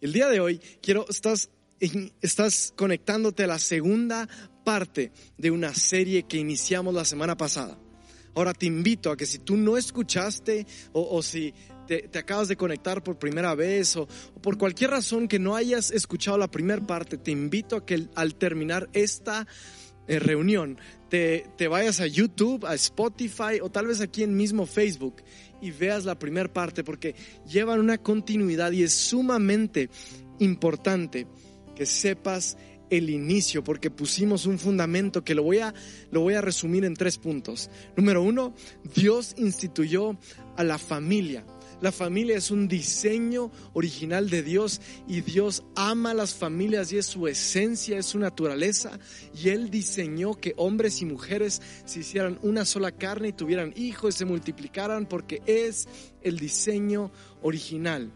[0.00, 1.50] El día de hoy quiero, estás,
[2.20, 4.28] estás conectándote a la segunda
[4.64, 7.76] parte de una serie que iniciamos la semana pasada.
[8.36, 11.52] Ahora te invito a que si tú no escuchaste o, si
[11.88, 14.06] te, acabas de conectar por primera vez o,
[14.40, 18.36] por cualquier razón que no hayas escuchado la primera parte, te invito a que al
[18.36, 19.48] terminar esta
[20.08, 20.78] eh, reunión
[21.08, 25.22] te, te, vayas a YouTube, a Spotify o tal vez aquí en mismo Facebook
[25.60, 27.14] y veas la primera parte porque
[27.46, 29.90] llevan una continuidad y es sumamente
[30.38, 31.26] importante
[31.74, 32.56] que sepas
[32.90, 35.74] el inicio porque pusimos un fundamento que lo voy a,
[36.10, 37.70] lo voy a resumir en tres puntos.
[37.96, 38.54] Número uno,
[38.94, 40.18] Dios instituyó
[40.56, 41.44] a la familia.
[41.80, 46.98] La familia es un diseño original de Dios y Dios ama a las familias y
[46.98, 48.98] es su esencia, es su naturaleza.
[49.34, 54.16] Y Él diseñó que hombres y mujeres se hicieran una sola carne y tuvieran hijos
[54.16, 55.88] y se multiplicaran porque es
[56.22, 58.10] el diseño original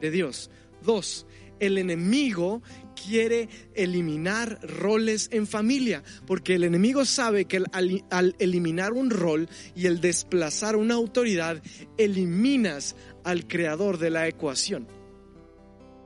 [0.00, 0.50] de Dios.
[0.82, 1.26] Dos,
[1.60, 2.62] el enemigo
[3.06, 9.86] quiere eliminar roles en familia, porque el enemigo sabe que al, eliminar un rol y
[9.86, 11.62] el desplazar una autoridad,
[11.98, 14.88] eliminas al creador de la ecuación.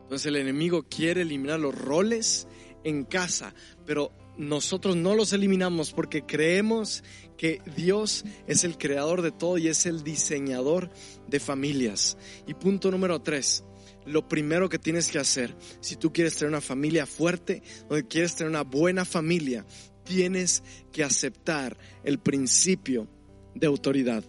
[0.02, 2.48] Entonces el enemigo quiere eliminar los roles
[2.82, 3.54] en casa,
[3.86, 7.04] pero nosotros no los eliminamos porque creemos
[7.36, 10.90] que Dios es el creador de todo y es el diseñador
[11.28, 12.16] de familias.
[12.46, 13.64] Y punto número tres,
[14.06, 18.34] lo primero que tienes que hacer, si tú quieres tener una familia fuerte, o quieres
[18.34, 19.64] tener una buena familia,
[20.04, 20.62] tienes
[20.92, 23.08] que aceptar el principio
[23.54, 24.24] de autoridad.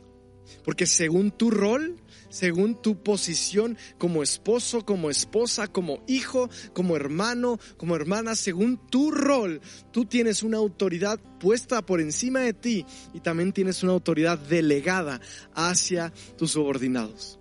[0.64, 1.98] Porque según tu rol,
[2.30, 9.12] según tu posición como esposo, como esposa, como hijo, como hermano, como hermana, según tu
[9.12, 9.62] rol,
[9.92, 15.22] tú tienes una autoridad puesta por encima de ti y también tienes una autoridad delegada
[15.54, 17.40] hacia tus subordinados.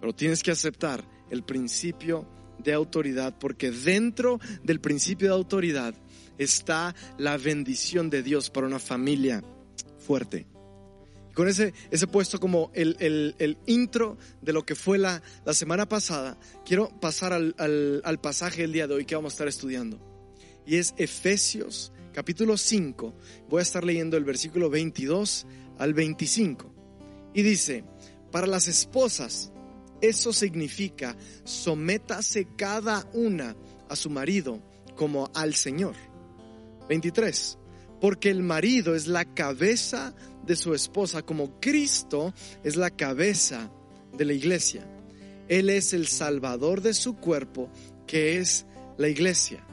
[0.00, 2.26] Pero tienes que aceptar el principio
[2.58, 5.94] de autoridad, porque dentro del principio de autoridad
[6.38, 9.42] está la bendición de Dios para una familia
[9.98, 10.46] fuerte.
[11.34, 15.86] Con ese, ese puesto como el, el, intro de lo que fue la, la semana
[15.86, 19.48] pasada, quiero pasar al, al, al pasaje del día de hoy que vamos a estar
[19.48, 20.00] estudiando.
[20.64, 23.14] Y es Efesios capítulo 5.
[23.50, 25.46] Voy a estar leyendo el versículo 22
[25.78, 26.72] al 25.
[27.34, 27.84] Y dice,
[28.32, 29.52] para las esposas,
[30.00, 33.56] eso significa, sométase cada una
[33.88, 34.60] a su marido
[34.94, 35.94] como al Señor.
[36.88, 37.58] 23.
[38.00, 40.14] Porque el marido es la cabeza
[40.46, 43.70] de su esposa, como Cristo es la cabeza
[44.16, 44.86] de la iglesia.
[45.48, 47.70] Él es el salvador de su cuerpo,
[48.06, 48.66] que es
[48.98, 49.64] la iglesia.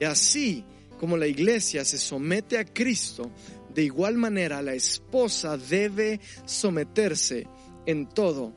[0.00, 0.64] Y así
[0.98, 3.30] como la iglesia se somete a Cristo,
[3.74, 7.46] de igual manera la esposa debe someterse
[7.86, 8.52] en todo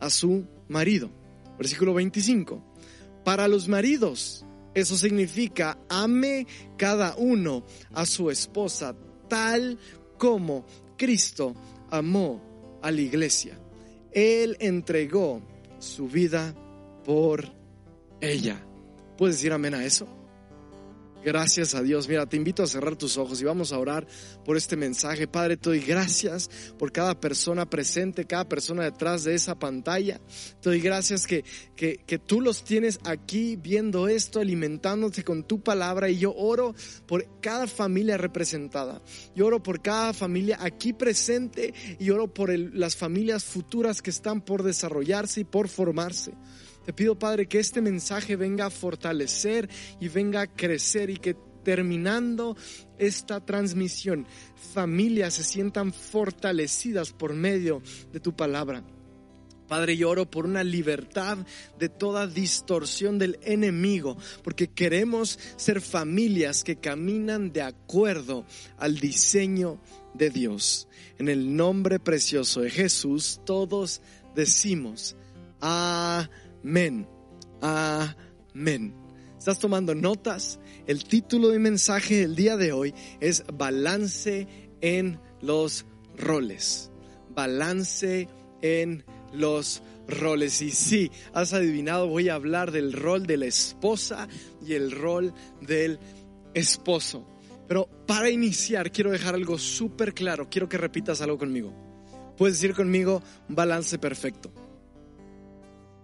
[0.00, 1.10] a su marido.
[1.58, 2.62] Versículo 25.
[3.24, 4.44] Para los maridos,
[4.74, 8.94] eso significa ame cada uno a su esposa
[9.28, 9.78] tal
[10.16, 10.64] como
[10.96, 11.54] Cristo
[11.90, 13.58] amó a la iglesia.
[14.12, 15.42] Él entregó
[15.78, 16.54] su vida
[17.04, 17.52] por
[18.20, 18.64] ella.
[19.16, 20.17] ¿Puedes decir amén a eso?
[21.28, 22.08] Gracias a Dios.
[22.08, 24.06] Mira, te invito a cerrar tus ojos y vamos a orar
[24.46, 25.28] por este mensaje.
[25.28, 30.22] Padre, te doy gracias por cada persona presente, cada persona detrás de esa pantalla.
[30.62, 31.44] Te doy gracias que,
[31.76, 36.08] que, que tú los tienes aquí viendo esto, alimentándote con tu palabra.
[36.08, 36.74] Y yo oro
[37.06, 39.02] por cada familia representada.
[39.34, 44.40] Yo oro por cada familia aquí presente y oro por las familias futuras que están
[44.40, 46.32] por desarrollarse y por formarse.
[46.88, 49.68] Te pido, Padre, que este mensaje venga a fortalecer
[50.00, 52.56] y venga a crecer y que terminando
[52.96, 54.26] esta transmisión,
[54.72, 58.82] familias se sientan fortalecidas por medio de tu palabra.
[59.68, 61.36] Padre, yo oro por una libertad
[61.78, 68.46] de toda distorsión del enemigo, porque queremos ser familias que caminan de acuerdo
[68.78, 69.78] al diseño
[70.14, 70.88] de Dios.
[71.18, 74.00] En el nombre precioso de Jesús, todos
[74.34, 75.16] decimos,
[75.60, 76.47] amén.
[76.68, 77.08] Amén.
[77.62, 78.94] Amén.
[79.38, 80.60] ¿Estás tomando notas?
[80.86, 84.46] El título de mensaje del día de hoy es Balance
[84.82, 85.86] en los
[86.18, 86.90] roles.
[87.34, 88.28] Balance
[88.60, 90.60] en los roles.
[90.60, 94.28] Y sí, has adivinado, voy a hablar del rol de la esposa
[94.62, 95.32] y el rol
[95.62, 95.98] del
[96.52, 97.26] esposo.
[97.66, 100.50] Pero para iniciar, quiero dejar algo súper claro.
[100.50, 101.72] Quiero que repitas algo conmigo.
[102.36, 104.52] Puedes decir conmigo, balance perfecto.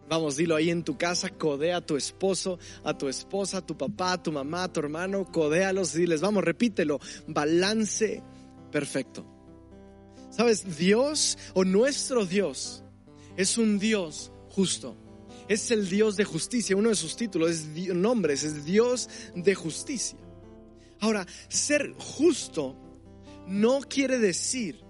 [0.08, 3.76] Vamos, dilo ahí en tu casa, codea a tu esposo, a tu esposa, a tu
[3.76, 8.22] papá, a tu mamá, a tu hermano, codéalos y diles, vamos, repítelo, balance
[8.70, 9.24] perfecto.
[10.30, 10.76] ¿Sabes?
[10.76, 12.82] Dios o nuestro Dios
[13.36, 14.96] es un Dios justo.
[15.48, 16.76] Es el Dios de justicia.
[16.76, 20.18] Uno de sus títulos es nombres, es Dios de justicia.
[21.00, 22.76] Ahora, ser justo
[23.46, 24.80] no quiere decir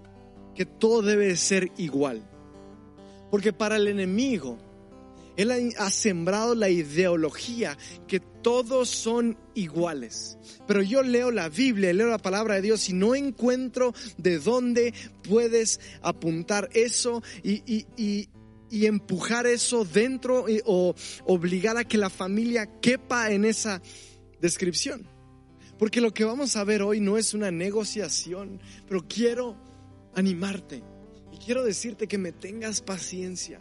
[0.55, 2.27] que todo debe ser igual.
[3.29, 4.57] Porque para el enemigo,
[5.37, 7.77] él ha sembrado la ideología
[8.07, 10.37] que todos son iguales.
[10.67, 14.93] Pero yo leo la Biblia, leo la palabra de Dios y no encuentro de dónde
[15.23, 18.29] puedes apuntar eso y,
[18.71, 20.95] empujar eso dentro o
[21.25, 23.81] obligar a que la familia quepa en esa
[24.41, 25.07] descripción.
[25.77, 29.57] Porque lo que vamos a ver hoy no es una negociación, pero quiero
[30.13, 30.83] animarte
[31.33, 33.59] y quiero decirte que me tengas paciencia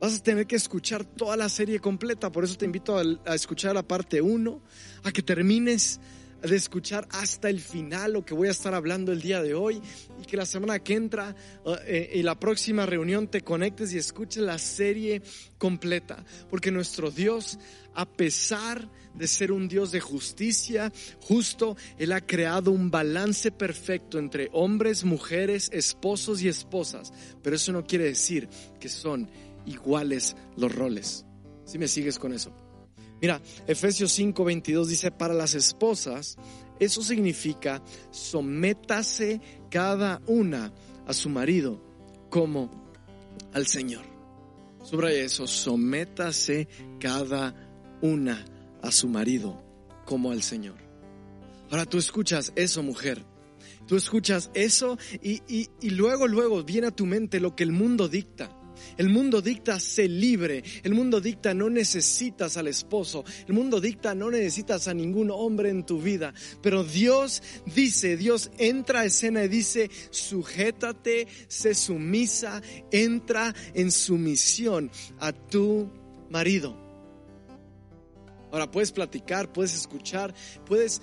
[0.00, 3.74] Vas a tener que escuchar toda la serie completa, por eso te invito a, escuchar
[3.74, 4.62] la parte 1,
[5.02, 5.98] a que termines
[6.40, 9.82] de escuchar hasta el final lo que voy a estar hablando el día de hoy
[10.22, 11.34] y que la semana que entra
[11.84, 15.20] eh, y la próxima reunión te conectes y escuches la serie
[15.58, 17.58] completa, porque nuestro Dios,
[17.92, 24.20] a pesar de ser un Dios de justicia, justo, Él ha creado un balance perfecto
[24.20, 27.12] entre hombres, mujeres, esposos y esposas,
[27.42, 28.48] pero eso no quiere decir
[28.78, 29.28] que son
[29.68, 31.24] iguales los roles.
[31.64, 32.52] Si me sigues con eso.
[33.20, 36.36] Mira, Efesios 5:22 dice, para las esposas,
[36.78, 40.72] eso significa sométase cada una
[41.06, 41.82] a su marido
[42.30, 42.70] como
[43.52, 44.04] al Señor.
[44.82, 46.68] Subraya eso, sométase
[47.00, 47.54] cada
[48.00, 48.44] una
[48.82, 49.62] a su marido
[50.04, 50.76] como al Señor.
[51.70, 53.24] Ahora tú escuchas eso, mujer.
[53.86, 55.42] Tú escuchas eso y,
[55.80, 58.57] y luego, luego viene a tu mente lo que el mundo dicta.
[58.96, 60.62] El mundo dicta ser libre.
[60.82, 63.24] El mundo dicta no necesitas al esposo.
[63.46, 66.34] El mundo dicta no necesitas a ningún hombre en tu vida.
[66.62, 74.90] Pero Dios dice, Dios entra a escena y dice, sujétate, sé sumisa, entra en sumisión
[75.20, 75.90] a tu
[76.30, 76.88] marido.
[78.50, 80.34] Ahora puedes platicar, puedes escuchar,
[80.64, 81.02] puedes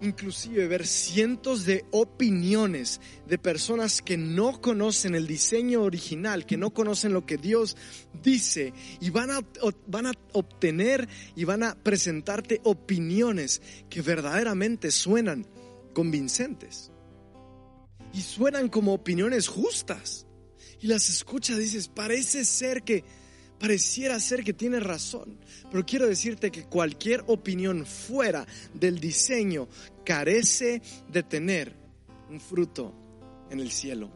[0.00, 6.70] inclusive ver cientos de opiniones de personas que no conocen el diseño original, que no
[6.70, 7.76] conocen lo que Dios
[8.22, 9.40] dice y van a,
[9.86, 15.46] van a obtener y van a presentarte opiniones que verdaderamente suenan
[15.92, 16.90] convincentes
[18.12, 20.26] y suenan como opiniones justas.
[20.80, 23.04] Y las escuchas dices, parece ser que
[23.60, 25.36] pareciera ser que tiene razón,
[25.70, 29.68] pero quiero decirte que cualquier opinión fuera del diseño
[30.02, 30.80] carece
[31.12, 31.74] de tener
[32.30, 32.94] un fruto
[33.50, 34.08] en el cielo.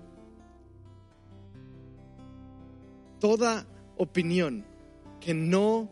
[3.21, 3.67] Toda
[3.99, 4.65] opinión
[5.21, 5.91] que no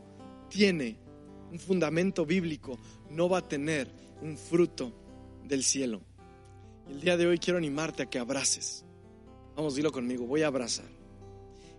[0.49, 0.97] tiene
[1.51, 2.79] un fundamento bíblico
[3.11, 3.91] no va a tener
[4.23, 4.93] un fruto
[5.45, 6.01] del cielo.
[6.89, 8.85] El día de hoy quiero animarte a que abraces.
[9.55, 10.87] Vamos, dilo conmigo, voy a abrazar.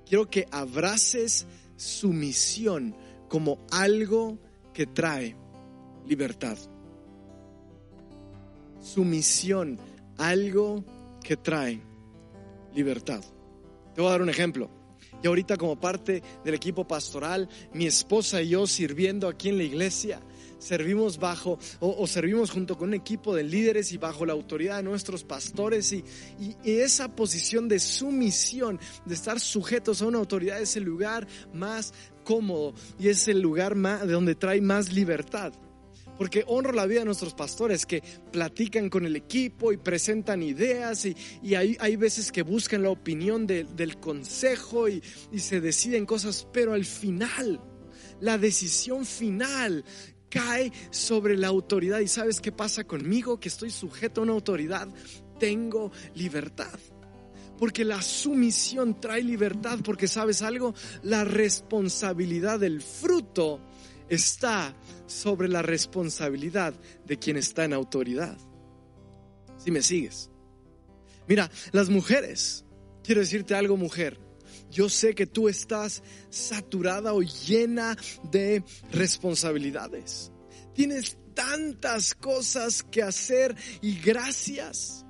[0.06, 2.96] Quiero que abraces sumisión
[3.30, 4.38] como algo
[4.74, 5.36] que trae
[6.06, 6.58] libertad.
[8.82, 9.80] Sumisión,
[10.18, 10.84] algo
[11.24, 11.82] que trae
[12.76, 13.24] libertad.
[13.96, 14.70] Te voy a dar un ejemplo.
[15.24, 19.64] Y ahorita como parte del equipo pastoral, mi esposa y yo sirviendo aquí en la
[19.64, 20.20] iglesia,
[20.64, 24.84] servimos bajo o, servimos junto con un equipo de líderes y bajo la autoridad de
[24.84, 26.04] nuestros pastores y,
[26.40, 31.94] y, esa posición de sumisión, de estar sujetos a una autoridad es el lugar más
[32.24, 35.54] cómodo y es el lugar más, de donde trae más libertad.
[36.18, 41.06] Porque honro la vida de nuestros pastores que platican con el equipo y presentan ideas
[41.06, 45.02] y, y hay, hay, veces que buscan la opinión del consejo y,
[45.32, 47.60] y se deciden cosas, pero al final,
[48.22, 49.84] la decisión final
[50.34, 52.00] cae sobre la autoridad.
[52.00, 53.40] ¿Y sabes qué pasa conmigo?
[53.40, 54.88] Que estoy sujeto a una autoridad.
[55.40, 56.80] Tengo libertad.
[57.60, 60.74] Porque la sumisión trae libertad, porque sabes algo,
[61.04, 63.62] la responsabilidad del fruto
[64.10, 64.76] está
[65.06, 66.74] sobre la responsabilidad
[67.06, 68.36] de quien está en autoridad.
[69.58, 70.32] Si me sigues.
[71.28, 72.66] Mira, las mujeres,
[73.04, 74.20] quiero decirte algo mujer,
[74.74, 77.96] yo sé que tú estás saturada o llena
[78.32, 80.32] de responsabilidades.
[80.74, 85.03] Tienes tantas cosas que hacer y gracias.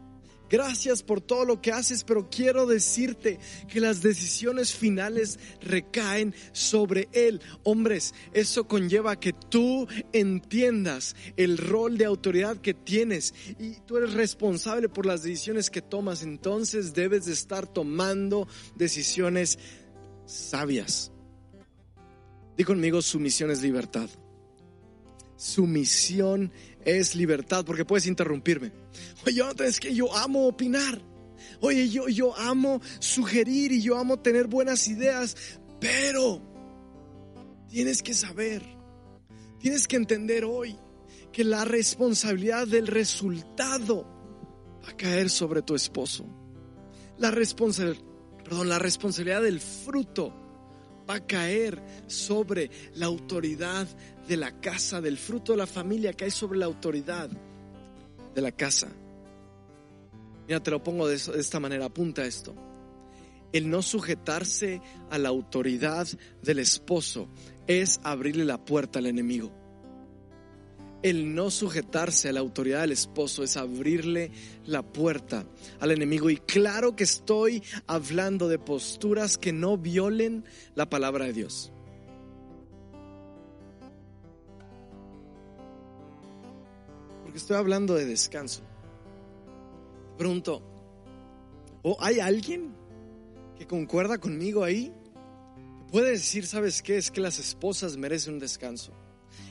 [0.49, 7.09] Gracias por todo lo que haces, pero quiero decirte que las decisiones finales recaen sobre
[7.11, 7.41] Él.
[7.63, 14.13] Hombres, eso conlleva que tú entiendas el rol de autoridad que tienes y tú eres
[14.13, 16.23] responsable por las decisiones que tomas.
[16.23, 19.57] Entonces debes de estar tomando decisiones
[20.25, 21.11] sabias.
[22.55, 24.09] Di conmigo, su misión es libertad.
[25.35, 26.51] Su misión
[26.85, 28.71] es libertad, porque puedes interrumpirme.
[29.25, 31.01] Oye, es que yo amo opinar.
[31.59, 35.35] Oye, yo, yo amo sugerir y yo amo tener buenas ideas,
[35.79, 36.53] pero
[37.73, 38.61] Tienes que saber,
[39.57, 40.77] tienes que entender hoy
[41.31, 44.05] que la responsabilidad del resultado
[44.85, 46.23] va a caer sobre tu esposo.
[47.17, 48.05] La responsabilidad,
[48.43, 50.35] perdón, la responsabilidad del fruto
[51.09, 53.87] va a caer sobre la autoridad
[54.27, 57.29] de la casa, del fruto de la familia cae sobre la autoridad
[58.33, 58.89] de la casa.
[60.47, 62.53] Mira, te lo pongo de, esta manera, apunta esto.
[63.51, 64.81] El no sujetarse
[65.11, 66.07] a la autoridad
[66.41, 67.27] del esposo
[67.67, 69.62] es abrirle la puerta al enemigo.
[71.03, 74.31] El no sujetarse a la autoridad del esposo es abrirle
[74.65, 75.45] la puerta
[75.81, 76.29] al enemigo.
[76.29, 80.45] Y claro que estoy hablando de posturas que no violen
[80.75, 81.73] la palabra de Dios.
[87.23, 88.61] Porque estoy hablando de descanso.
[90.17, 90.61] Pregunto,
[91.81, 92.73] ¿o hay alguien
[93.57, 94.93] que concuerda conmigo ahí?
[95.91, 96.97] Puede decir, ¿sabes qué?
[96.97, 98.93] Es que las esposas merecen un descanso.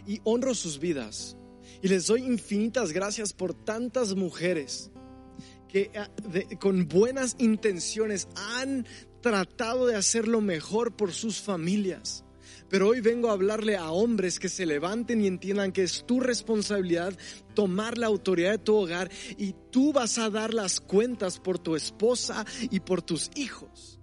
[0.07, 1.37] Y honro sus vidas.
[1.83, 4.91] Y les doy infinitas gracias por tantas mujeres
[5.69, 6.11] que ah,
[6.61, 8.87] con buenas intenciones han
[9.23, 12.25] tratado de hacer lo mejor por sus familias.
[12.69, 16.21] Pero hoy vengo a hablarle a hombres que se levanten y entiendan que es tu
[16.21, 17.17] responsabilidad
[17.55, 21.77] tomar la autoridad de tu hogar y tú vas a dar las cuentas por tu
[21.77, 24.02] esposa y por tus hijos.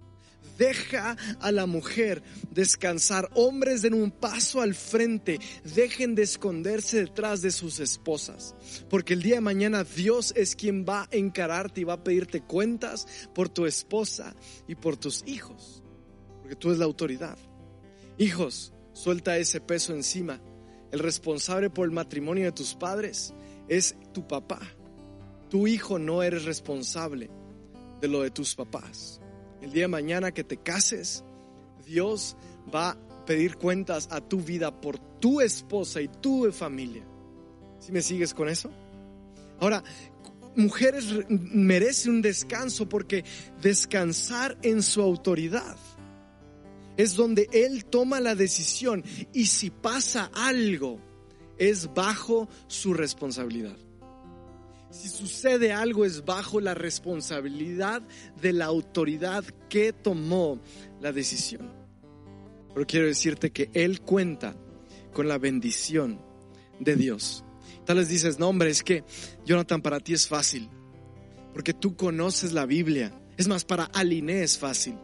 [0.60, 3.30] Deja a la mujer descansar.
[3.32, 5.38] Hombres den un paso al frente.
[5.64, 8.54] Dejen de esconderse detrás de sus esposas.
[8.90, 12.42] Porque el día de mañana Dios es quien va a encararte y va a pedirte
[12.42, 14.36] cuentas por tu esposa
[14.68, 15.82] y por tus hijos.
[16.42, 17.38] Porque tú es la autoridad.
[18.18, 20.42] Hijos, suelta ese peso encima.
[20.92, 23.32] El responsable por el matrimonio de tus padres
[23.66, 24.60] es tu papá.
[25.48, 27.30] Tu hijo no eres responsable
[28.02, 29.19] de lo de tus papás.
[29.62, 31.24] El día de mañana que te cases,
[31.86, 32.36] Dios
[32.74, 37.04] va a pedir cuentas a tu vida por tu esposa y tu familia.
[37.78, 38.70] ¿Si me sigues con eso?
[39.60, 39.82] Ahora,
[40.56, 43.24] mujeres merecen un descanso porque
[43.60, 45.76] descansar en su autoridad
[46.96, 50.98] es donde Él toma la decisión y si pasa algo,
[51.58, 53.76] es bajo su responsabilidad.
[54.90, 58.02] Si sucede algo es bajo la responsabilidad
[58.40, 60.60] de la autoridad que tomó
[61.00, 61.72] la decisión.
[62.74, 64.56] Pero quiero decirte que Él cuenta
[65.12, 66.20] con la bendición
[66.78, 67.44] de Dios.
[67.84, 69.04] Tal vez dices, no hombre, es que
[69.44, 70.68] Jonathan para ti es fácil,
[71.52, 73.12] porque tú conoces la Biblia.
[73.36, 74.96] Es más, para Aline es fácil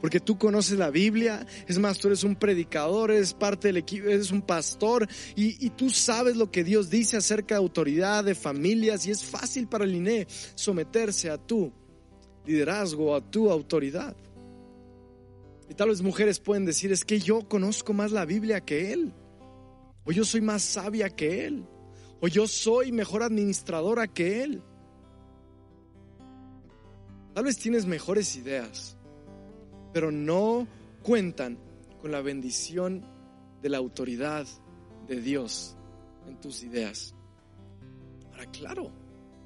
[0.00, 4.08] porque tú conoces la Biblia, es más, tú eres un predicador, eres parte del equipo,
[4.08, 9.06] eres un pastor y, tú sabes lo que Dios dice acerca de autoridad, de familias
[9.06, 11.72] y es fácil para el INE someterse a tu
[12.44, 14.14] liderazgo, a tu autoridad.
[15.68, 19.12] Y tal vez mujeres pueden decir, es que yo conozco más la Biblia que él,
[20.04, 21.66] o yo soy más sabia que él,
[22.20, 24.62] o yo soy mejor administradora que él.
[27.34, 28.95] Tal vez tienes mejores ideas
[29.96, 30.68] pero no
[31.02, 31.56] cuentan
[32.02, 33.02] con la bendición
[33.62, 34.46] de la autoridad
[35.08, 35.74] de Dios
[36.26, 37.14] en tus ideas.
[38.30, 38.92] Ahora, claro,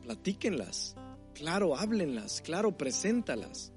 [0.03, 0.97] platíquenlas,
[1.35, 3.73] claro, háblenlas, claro, preséntalas,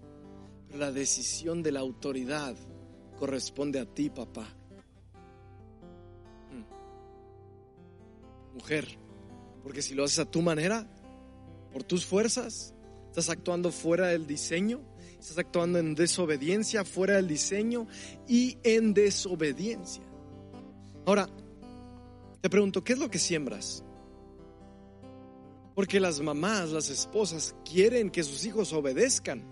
[0.66, 2.56] pero la decisión de la autoridad
[3.20, 4.48] corresponde a ti, papá.
[6.52, 6.64] Hmm.
[8.56, 8.88] Mujer,
[9.62, 10.88] porque si lo haces a tu manera,
[11.72, 12.74] por tus fuerzas,
[13.10, 14.92] estás actuando fuera del diseño
[15.24, 17.88] Estás actuando en desobediencia, fuera del diseño
[18.28, 20.04] y en desobediencia.
[21.06, 21.30] Ahora,
[22.42, 23.86] te pregunto, ¿qué es lo que siembras?
[25.76, 29.46] Porque las mamás, las esposas quieren que sus hijos obedezcan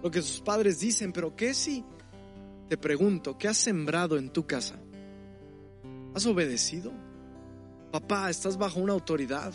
[0.00, 1.84] lo que sus padres dicen, pero ¿qué si?
[2.68, 4.78] Te pregunto, ¿qué has sembrado en tu casa?
[6.14, 6.92] ¿Has obedecido?
[7.90, 9.52] Papá, estás bajo una autoridad.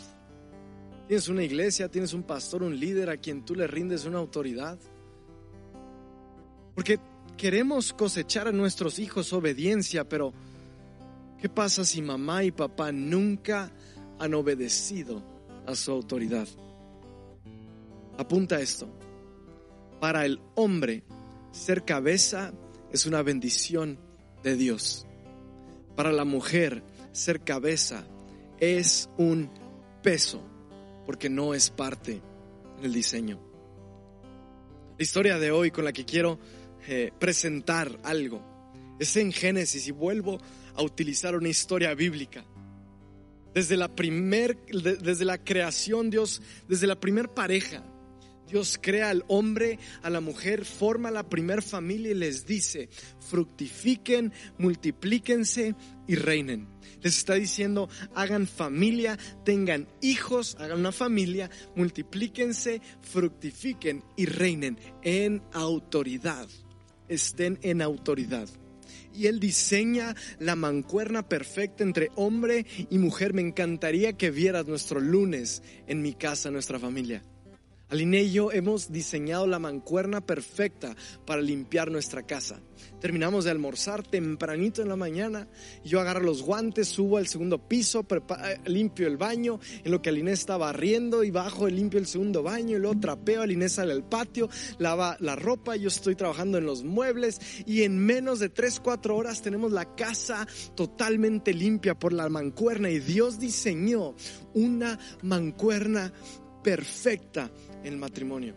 [1.08, 4.78] Tienes una iglesia, tienes un pastor, un líder a quien tú le rindes una autoridad.
[6.76, 7.00] Porque
[7.38, 10.34] queremos cosechar a nuestros hijos obediencia, pero
[11.40, 13.72] ¿qué pasa si mamá y papá nunca
[14.20, 15.24] han obedecido
[15.66, 16.48] a su autoridad?
[18.18, 18.88] Apunta esto.
[20.00, 21.04] Para el hombre,
[21.52, 22.54] ser cabeza
[22.92, 24.00] es una bendición
[24.44, 25.08] de Dios.
[25.96, 28.06] Para la mujer, ser cabeza
[28.60, 29.50] es un
[30.02, 30.42] peso,
[31.06, 32.22] porque no es parte
[32.82, 33.40] del diseño.
[34.98, 36.38] La historia de hoy con la que quiero
[36.88, 38.42] eh, presentar algo.
[39.00, 40.40] Es en Génesis y vuelvo
[40.76, 42.46] a utilizar una historia bíblica.
[43.54, 47.84] Desde la primer, desde la creación Dios, desde la primer pareja,
[48.50, 54.32] Dios crea al hombre, a la mujer, forma la primer familia y les dice, fructifiquen,
[54.58, 55.76] multiplíquense
[56.08, 56.68] y reinen.
[57.02, 65.42] Les está diciendo, hagan familia, tengan hijos, hagan una familia, multiplíquense, fructifiquen y reinen en
[65.54, 66.48] autoridad.
[67.08, 68.48] Estén en autoridad
[69.14, 73.34] y Él diseña la mancuerna perfecta entre hombre y mujer.
[73.34, 77.24] Me encantaría que vieras nuestro lunes en mi casa, nuestra familia.
[77.94, 80.96] Aline y yo hemos diseñado la mancuerna perfecta
[81.28, 82.60] para limpiar nuestra casa.
[83.00, 85.48] Terminamos de almorzar tempranito en la mañana.
[85.86, 90.10] Yo agarro los guantes, subo al segundo piso, eh, limpio el baño, en lo que
[90.10, 93.44] Aline está barriendo y bajo limpio el segundo baño y luego trapeo.
[93.44, 98.00] Aline sale al patio, lava la ropa, yo estoy trabajando en los muebles y en
[98.00, 103.40] menos de 3, 4 horas tenemos la casa totalmente limpia por la mancuerna y Dios
[103.40, 104.16] diseñó
[104.56, 106.12] una mancuerna
[106.64, 107.52] perfecta
[107.84, 108.56] en el matrimonio.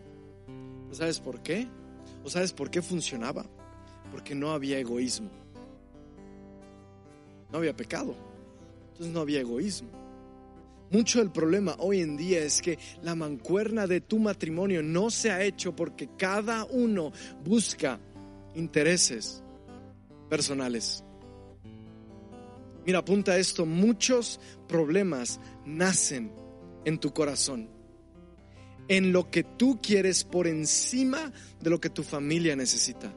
[0.91, 1.67] ¿Sabes por qué?
[2.23, 3.45] ¿O sabes por qué funcionaba?
[4.11, 5.29] Porque no había egoísmo.
[7.51, 8.15] No había pecado.
[8.91, 9.89] Entonces no había egoísmo.
[10.89, 15.31] Mucho del problema hoy en día es que la mancuerna de tu matrimonio no se
[15.31, 17.11] ha hecho porque cada uno
[17.43, 17.99] busca
[18.55, 19.43] intereses
[20.29, 21.03] personales.
[22.85, 26.31] Mira, apunta esto, muchos problemas nacen
[26.85, 27.76] en tu corazón
[28.87, 33.13] en lo que tú quieres por encima de lo que tu familia necesita.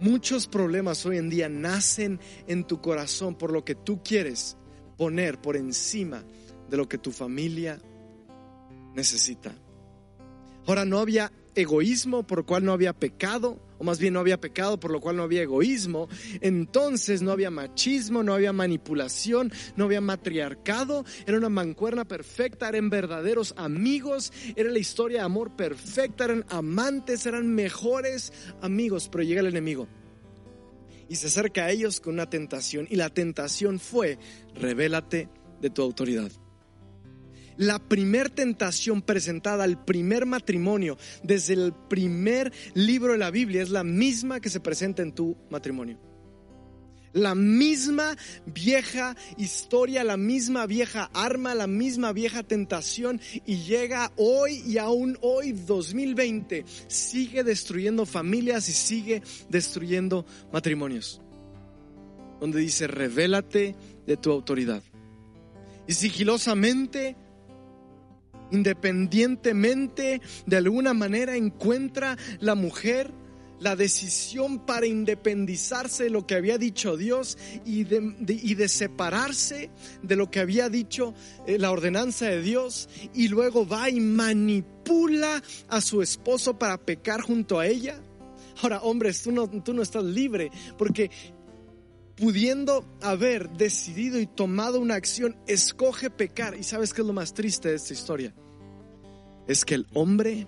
[0.00, 4.56] Muchos problemas hoy en día nacen en tu corazón por lo que tú quieres
[4.96, 6.24] poner por encima
[6.68, 7.80] de lo que tu familia
[8.94, 9.54] necesita.
[10.66, 14.40] Ahora no había egoísmo por lo cual no había pecado, o más bien no había
[14.40, 16.08] pecado por lo cual no había egoísmo,
[16.40, 22.90] entonces no había machismo, no había manipulación, no había matriarcado, era una mancuerna perfecta, eran
[22.90, 29.40] verdaderos amigos, era la historia de amor perfecta, eran amantes, eran mejores amigos, pero llega
[29.40, 29.88] el enemigo
[31.08, 34.18] y se acerca a ellos con una tentación y la tentación fue,
[34.54, 35.28] revélate
[35.60, 36.30] de tu autoridad
[37.56, 43.70] la primer tentación presentada al primer matrimonio desde el primer libro de la Biblia es
[43.70, 45.98] la misma que se presenta en tu matrimonio.
[47.14, 54.64] La misma vieja historia, la misma vieja arma, la misma vieja tentación y llega hoy
[54.66, 61.20] y aún hoy 2020 sigue destruyendo familias y sigue destruyendo matrimonios.
[62.40, 63.76] Donde dice, revélate
[64.08, 64.82] de tu autoridad.
[65.86, 67.16] Y sigilosamente
[68.54, 73.10] independientemente de alguna manera encuentra la mujer
[73.60, 79.70] la decisión para independizarse de lo que había dicho Dios y de, separarse
[80.02, 81.14] de lo que había dicho
[81.46, 87.22] eh, la ordenanza de Dios y luego va y manipula a su esposo para pecar
[87.22, 88.00] junto a ella.
[88.62, 91.10] Ahora, hombres, tú no, tú no estás libre porque
[92.16, 96.56] pudiendo haber decidido y tomado una acción, escoge pecar.
[96.56, 98.34] ¿Y sabes qué es lo más triste de esta historia?
[99.46, 100.46] Es que el hombre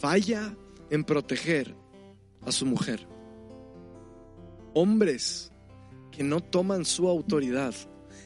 [0.00, 0.54] falla
[0.90, 1.74] en proteger
[2.44, 3.06] a su mujer.
[4.74, 5.50] Hombres
[6.10, 7.74] que no toman su autoridad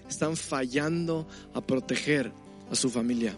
[0.08, 2.32] están fallando a proteger
[2.70, 3.36] a su familia.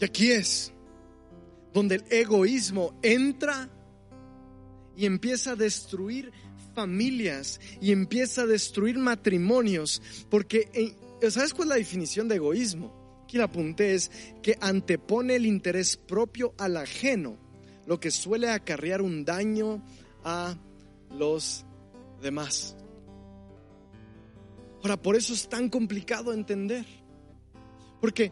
[0.00, 0.72] Y aquí es
[1.72, 3.68] donde el egoísmo entra
[4.96, 6.32] y empieza a destruir
[6.74, 13.06] familias y empieza a destruir matrimonios, porque eh, ¿sabes cuál es la definición de egoísmo?
[13.24, 14.10] Aquí la apunté es
[14.42, 17.36] que antepone el interés propio al ajeno,
[17.86, 19.82] lo que suele acarrear un daño
[20.22, 20.56] a
[21.10, 21.64] los
[22.22, 22.76] demás.
[24.82, 26.86] Ahora, por eso es tan complicado entender,
[28.00, 28.30] porque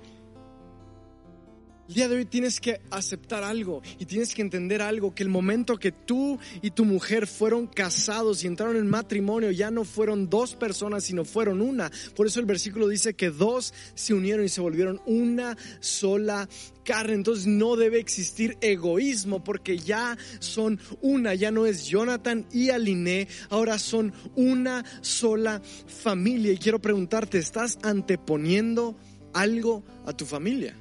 [1.88, 5.29] el día de hoy tienes que aceptar algo y tienes que entender algo, que el
[5.29, 10.31] momento que tú y tu mujer fueron casados y entraron en matrimonio, ya no fueron
[10.31, 11.90] dos personas, sino fueron una.
[12.16, 16.49] Por eso el versículo dice que dos se unieron y se volvieron una sola
[16.85, 17.14] carne.
[17.14, 23.29] Entonces no debe existir egoísmo porque ya son una, ya no es Jonathan y Aline,
[23.51, 26.53] ahora son una sola familia.
[26.53, 28.97] Y quiero preguntarte, ¿estás anteponiendo
[29.35, 30.75] algo a tu familia?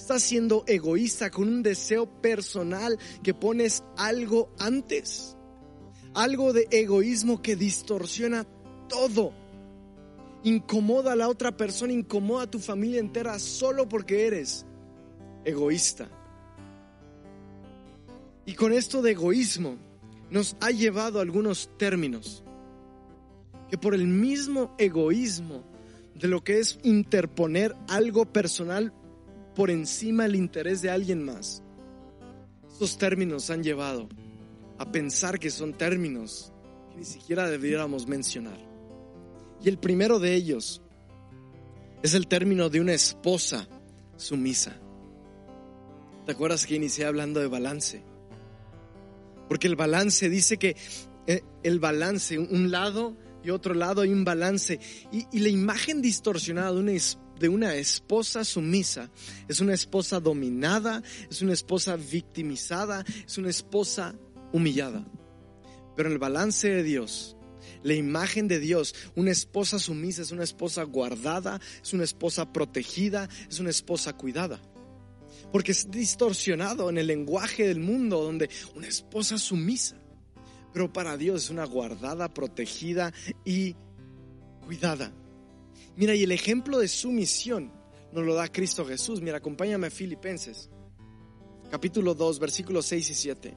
[0.00, 5.36] Estás siendo egoísta con un deseo personal que pones algo antes.
[6.14, 8.46] Algo de egoísmo que distorsiona
[8.88, 9.32] todo.
[10.42, 14.64] Incomoda a la otra persona, incomoda a tu familia entera solo porque eres
[15.44, 16.08] egoísta.
[18.46, 19.76] Y con esto de egoísmo
[20.30, 22.42] nos ha llevado a algunos términos
[23.68, 25.62] que por el mismo egoísmo
[26.14, 28.92] de lo que es interponer algo personal
[29.60, 31.62] por encima del interés de alguien más.
[32.66, 34.08] Estos términos han llevado
[34.78, 36.50] a pensar que son términos
[36.90, 38.58] que ni siquiera debiéramos mencionar.
[39.62, 40.80] Y el primero de ellos
[42.02, 43.68] es el término de una esposa
[44.16, 44.78] sumisa.
[46.24, 48.02] ¿Te acuerdas que inicié hablando de balance?
[49.46, 50.74] Porque el balance dice que
[51.26, 54.80] eh, el balance, un lado y otro lado hay un balance.
[55.12, 56.92] Y, la imagen distorsionada de una,
[57.40, 59.10] de una esposa sumisa
[59.48, 64.14] es una esposa dominada, es una esposa victimizada, es una esposa
[64.52, 65.04] humillada.
[65.96, 67.36] Pero en el balance de Dios,
[67.82, 73.28] la imagen de Dios, una esposa sumisa es una esposa guardada, es una esposa protegida,
[73.48, 74.60] es una esposa cuidada.
[75.50, 79.96] Porque es distorsionado en el lenguaje del mundo donde una esposa sumisa
[80.72, 83.12] pero para Dios es una guardada, protegida
[83.44, 83.74] y
[84.64, 85.12] cuidada.
[86.00, 87.70] Mira, y el ejemplo de sumisión
[88.10, 89.20] nos lo da Cristo Jesús.
[89.20, 90.70] Mira, acompáñame a Filipenses,
[91.70, 93.56] capítulo 2, versículos 6 y 7,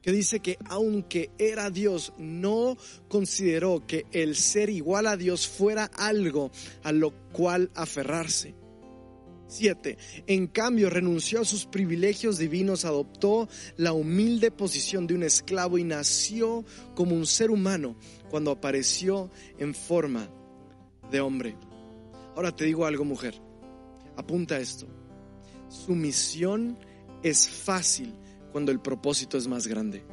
[0.00, 5.84] que dice que aunque era Dios, no consideró que el ser igual a Dios fuera
[5.84, 6.50] algo
[6.82, 8.54] a lo cual aferrarse
[9.48, 9.98] 7.
[10.28, 15.84] En cambio, renunció a sus privilegios divinos, adoptó la humilde posición de un esclavo y
[15.84, 17.98] nació como un ser humano
[18.30, 20.30] cuando apareció en forma
[21.10, 21.56] de hombre.
[22.36, 23.40] Ahora te digo algo, mujer.
[24.16, 24.86] Apunta esto.
[25.68, 26.78] Su misión
[27.22, 28.14] es fácil
[28.52, 30.04] cuando el propósito es más grande.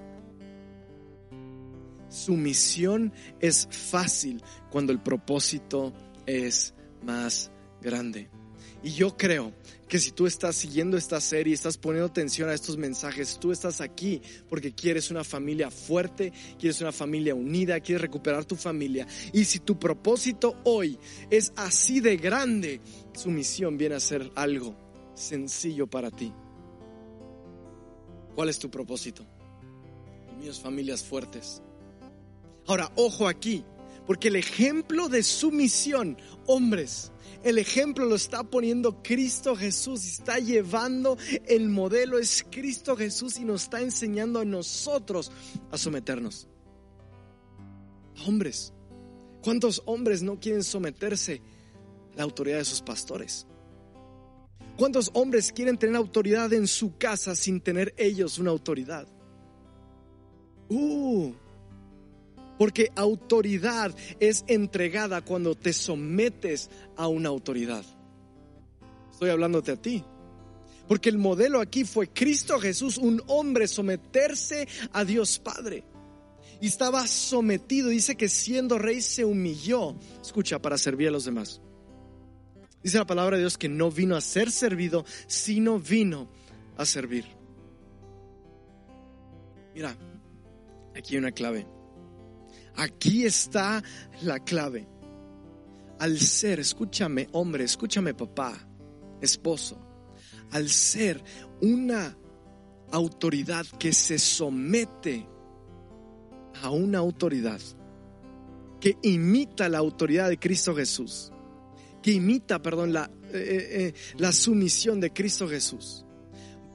[2.08, 5.94] Su misión es fácil cuando el propósito
[6.26, 8.30] es más grande.
[8.84, 9.54] Y yo creo
[9.88, 13.80] que si tú estás siguiendo esta serie, estás poniendo atención a estos mensajes, tú estás
[13.80, 19.08] aquí porque quieres una familia fuerte, quieres una familia unida, quieres recuperar tu familia.
[19.32, 22.82] Y si tu propósito hoy es así de grande,
[23.14, 24.76] su misión viene a ser algo
[25.16, 26.34] sencillo para ti.
[28.36, 29.26] ¿Cuál es tu propósito?
[30.44, 31.62] El familias fuertes.
[32.68, 33.64] Ahora, ojo aquí,
[34.06, 37.12] porque el ejemplo de su misión, hombres,
[37.44, 43.44] el ejemplo lo está poniendo Cristo Jesús está llevando el modelo es Cristo Jesús y
[43.44, 45.32] nos está enseñando a nosotros
[45.70, 46.48] a someternos.
[48.26, 48.74] Hombres,
[49.42, 51.42] ¿cuántos hombres no quieren someterse
[52.14, 53.46] a la autoridad de sus pastores?
[54.78, 59.08] ¿Cuántos hombres quieren tener autoridad en su casa sin tener ellos una autoridad?
[60.70, 61.34] Uh,
[62.64, 67.84] porque autoridad es entregada cuando te sometes a una autoridad.
[69.12, 70.02] Estoy hablándote a ti.
[70.88, 75.84] Porque el modelo aquí fue Cristo Jesús, un hombre someterse a Dios Padre.
[76.62, 81.60] Y estaba sometido, dice que siendo rey se humilló, escucha, para servir a los demás.
[82.82, 86.30] Dice la palabra de Dios que no vino a ser servido, sino vino
[86.78, 87.26] a servir.
[89.76, 89.98] Mira,
[90.96, 91.68] aquí hay una clave.
[92.76, 93.84] Aquí está
[94.22, 94.88] la clave.
[96.00, 98.58] Al ser, escúchame hombre, escúchame papá,
[99.22, 99.80] esposo,
[100.52, 101.24] al ser
[101.62, 102.18] una
[102.92, 105.26] autoridad que se somete
[106.62, 107.60] a una autoridad
[108.80, 111.32] que imita la autoridad de Cristo Jesús,
[112.02, 116.06] que imita, perdón, la, eh, eh, eh, la sumisión de Cristo Jesús,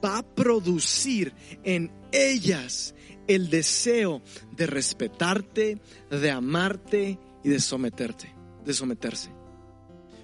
[0.03, 1.33] va a producir
[1.63, 2.95] en ellas
[3.29, 4.23] el deseo
[4.57, 5.77] de respetarte,
[6.09, 8.33] de amarte y de someterte,
[8.65, 9.29] de someterse.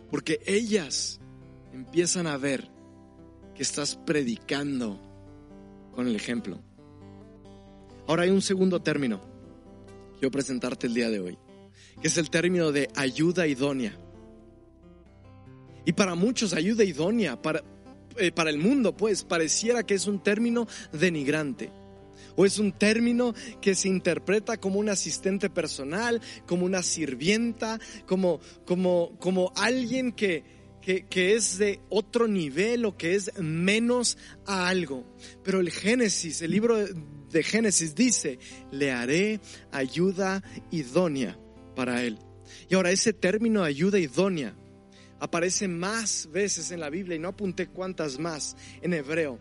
[0.10, 1.20] Porque ellas
[1.72, 2.68] empiezan a ver
[3.54, 5.00] que estás predicando
[5.94, 6.60] con el ejemplo.
[8.08, 11.38] Ahora hay un segundo término que quiero presentarte el día de hoy,
[12.02, 13.96] que es el término de ayuda idónea.
[15.86, 17.64] Y para muchos ayuda idónea, para,
[18.18, 21.72] eh, para el mundo, pues pareciera que es un término denigrante
[22.36, 28.40] o es un término que se interpreta como un asistente personal, como una sirvienta, como,
[28.66, 30.44] como, como alguien que,
[30.82, 35.06] que, que, es de otro nivel o que es menos a algo.
[35.44, 38.40] Pero el Génesis, el libro de Génesis dice,
[38.72, 39.40] le haré
[39.72, 41.40] ayuda idónea
[41.76, 42.20] para él.
[42.70, 44.56] Y ahora ese término ayuda idónea
[45.20, 49.40] aparece más veces en la Biblia y no apunté cuántas más en hebreo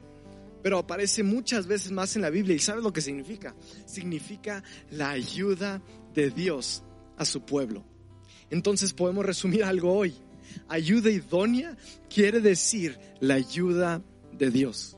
[0.65, 2.57] pero aparece muchas veces más en la Biblia.
[2.57, 3.55] ¿Y sabes lo que significa?
[3.85, 5.83] Significa la ayuda
[6.15, 6.83] de Dios
[7.19, 7.85] a su pueblo.
[8.49, 10.15] Entonces podemos resumir algo hoy.
[10.67, 11.77] Ayuda idónea
[12.09, 14.97] quiere decir la ayuda de Dios.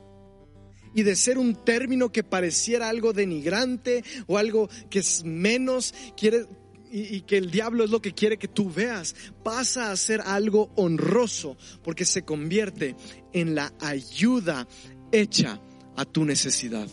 [0.94, 6.46] Y de ser un término que pareciera algo denigrante o algo que es menos, quiere,
[6.92, 10.70] y, que el diablo es lo que quiere que tú veas, pasa a ser algo
[10.76, 12.94] honroso porque se convierte
[13.32, 14.68] en la ayuda
[15.12, 15.60] hecha
[15.96, 16.88] a tu necesidad.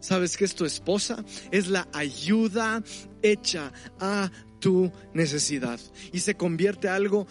[0.00, 1.24] ¿Sabes que es tu esposa?
[1.50, 2.82] Es la ayuda
[3.22, 5.80] hecha a tu necesidad.
[6.12, 7.26] Y se convierte algo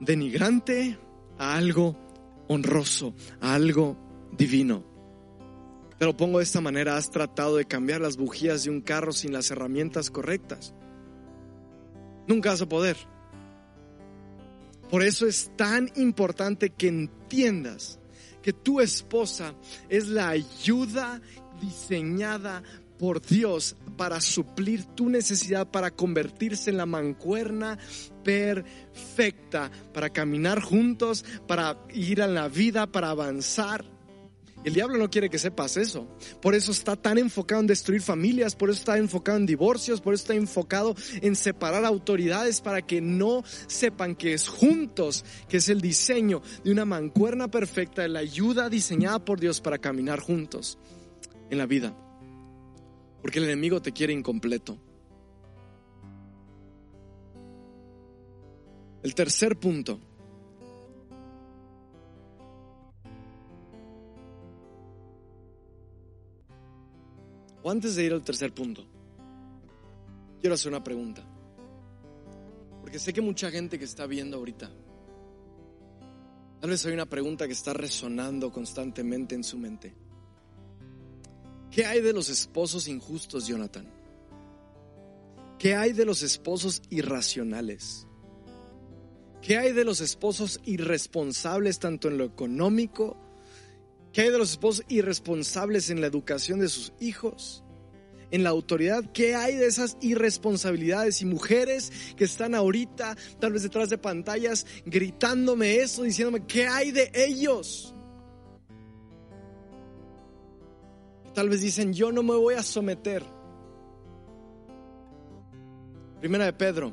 [0.00, 0.98] denigrante
[1.38, 1.96] a algo
[2.48, 3.96] honroso, a algo
[4.36, 4.84] divino.
[5.98, 9.12] Te lo pongo de esta manera, has tratado de cambiar las bujías de un carro
[9.12, 10.74] sin las herramientas correctas.
[12.26, 12.96] Nunca vas a poder.
[14.90, 17.99] Por eso es tan importante que entiendas
[18.42, 19.54] que tu esposa
[19.88, 21.20] es la ayuda
[21.60, 22.62] diseñada
[22.98, 27.78] por Dios para suplir tu necesidad, para convertirse en la mancuerna
[28.22, 33.84] perfecta, para caminar juntos, para ir a la vida, para avanzar.
[34.62, 36.06] El diablo no quiere que sepas eso.
[36.42, 40.12] Por eso está tan enfocado en destruir familias, por eso está enfocado en divorcios, por
[40.12, 45.68] eso está enfocado en separar autoridades para que no sepan que es juntos, que es
[45.70, 50.78] el diseño de una mancuerna perfecta, la ayuda diseñada por Dios para caminar juntos
[51.48, 51.96] en la vida.
[53.22, 54.78] Porque el enemigo te quiere incompleto.
[59.02, 60.00] El tercer punto
[67.62, 68.84] O antes de ir al tercer punto,
[70.40, 71.22] quiero hacer una pregunta.
[72.80, 74.70] Porque sé que mucha gente que está viendo ahorita,
[76.60, 79.94] tal vez hay una pregunta que está resonando constantemente en su mente.
[81.70, 83.86] ¿Qué hay de los esposos injustos, Jonathan?
[85.58, 88.06] ¿Qué hay de los esposos irracionales?
[89.42, 93.16] ¿Qué hay de los esposos irresponsables tanto en lo económico
[94.12, 97.62] ¿Qué hay de los esposos irresponsables en la educación de sus hijos?
[98.32, 103.64] En la autoridad, ¿qué hay de esas irresponsabilidades y mujeres que están ahorita, tal vez
[103.64, 107.92] detrás de pantallas, gritándome eso, diciéndome, ¿qué hay de ellos?
[111.34, 113.24] Tal vez dicen, yo no me voy a someter.
[116.20, 116.92] Primera de Pedro,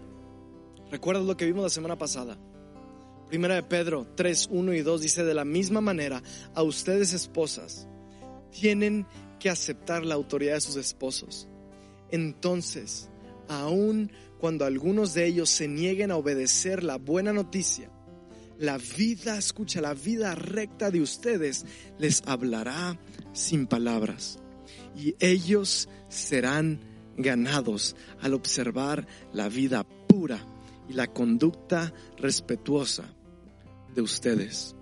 [0.89, 2.37] ¿recuerdas lo que vimos la semana pasada?
[3.29, 6.23] Primera de Pedro 3, 1 y 2 dice, de la misma manera,
[6.55, 7.87] a ustedes esposas,
[8.51, 9.05] tienen
[9.37, 11.47] que aceptar la autoridad de sus esposos.
[12.09, 13.09] Entonces,
[13.49, 17.91] aun cuando algunos de ellos se nieguen a obedecer la buena noticia,
[18.57, 21.65] la vida, escucha, la vida recta de ustedes
[21.99, 22.97] les hablará
[23.33, 24.39] sin palabras.
[24.95, 26.79] Y ellos serán
[27.17, 30.39] ganados al observar la vida pura
[30.87, 33.13] y la conducta respetuosa
[33.97, 34.75] de ustedes.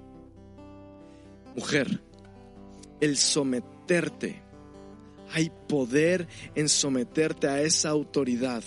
[1.55, 2.01] Mujer,
[2.99, 4.43] el someterte,
[5.31, 8.61] hay poder en someterte a esa autoridad,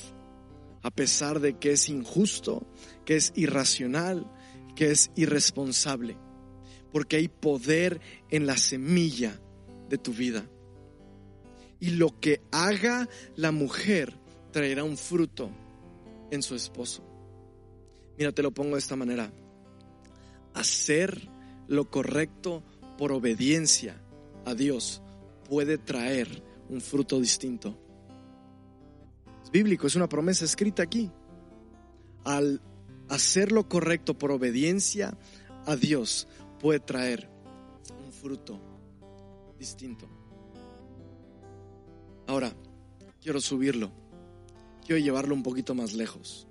[0.81, 2.67] a pesar de que es injusto,
[3.05, 4.27] que es irracional,
[4.75, 6.17] que es irresponsable,
[6.93, 9.39] porque hay poder en la semilla
[9.91, 10.49] de tu vida.
[11.79, 13.07] Y lo que haga
[13.37, 14.15] la mujer
[14.51, 15.51] traerá un fruto
[16.31, 17.05] en su esposo.
[18.17, 19.31] Mira, te lo pongo de esta manera
[20.55, 21.29] hacer
[21.69, 22.63] lo correcto
[22.97, 24.01] por obediencia
[24.45, 25.03] a Dios
[25.49, 27.79] puede traer un fruto distinto.
[29.45, 31.11] Es bíblico, es una promesa escrita aquí.
[32.25, 32.61] Al
[33.09, 35.17] hacer lo correcto por obediencia
[35.67, 36.29] a Dios
[36.61, 37.31] puede traer
[38.05, 38.61] un fruto
[39.59, 40.09] distinto.
[42.27, 42.53] Ahora,
[43.23, 43.91] quiero subirlo.
[44.85, 46.47] Quiero llevarlo un poquito más lejos.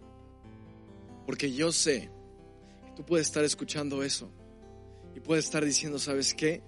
[1.25, 2.09] Porque yo sé
[2.97, 4.27] Tú puedes estar escuchando eso
[5.15, 6.63] y puedes estar diciendo, ¿sabes qué?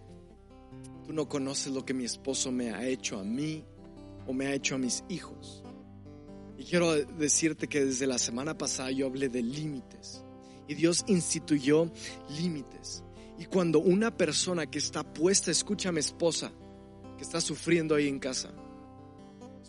[1.04, 3.66] Tú no conoces lo que mi esposo me ha hecho a mí
[4.28, 5.64] o me ha hecho a mis hijos.
[6.56, 10.24] Y quiero decirte que desde la semana pasada yo hablé de límites
[10.68, 11.92] y Dios instituyó
[12.40, 13.04] límites.
[13.40, 16.52] Y cuando una persona que está puesta, escucha a mi esposa,
[17.18, 18.54] que está sufriendo ahí en casa,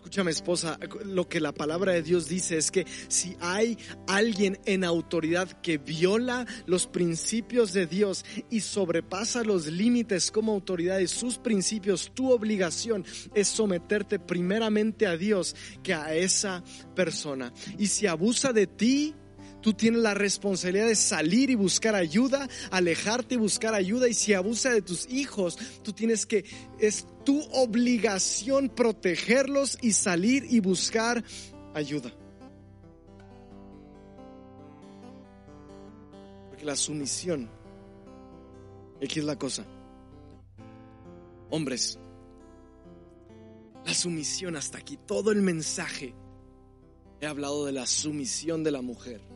[0.00, 3.76] Escúchame esposa, lo que la palabra de Dios dice es que si hay
[4.08, 10.96] alguien en autoridad que viola los principios de Dios y sobrepasa los límites como autoridad
[10.96, 16.64] de sus principios, tu obligación es someterte primeramente a Dios que a esa
[16.96, 17.52] persona.
[17.78, 19.14] Y si abusa de ti,
[19.60, 24.08] Tú tienes la responsabilidad de salir y buscar ayuda, alejarte y buscar ayuda.
[24.08, 26.44] Y si abusa de tus hijos, tú tienes que,
[26.78, 31.22] es tu obligación protegerlos y salir y buscar
[31.74, 32.10] ayuda.
[36.48, 37.50] Porque la sumisión,
[39.02, 39.64] aquí es la cosa.
[41.50, 41.98] Hombres,
[43.84, 46.14] la sumisión hasta aquí, todo el mensaje
[47.20, 49.29] he hablado de la sumisión de la mujer.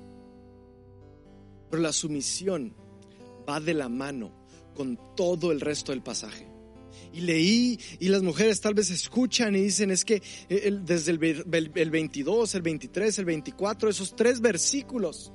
[1.74, 2.72] Pero la sumisión
[3.50, 4.30] va de la mano
[4.76, 6.46] con todo el resto del pasaje.
[7.12, 11.90] Y leí y las mujeres tal vez escuchan y dicen es que desde el, el
[11.90, 15.32] 22, el 23, el 24, esos tres versículos